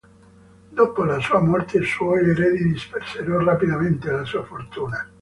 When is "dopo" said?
0.69-1.03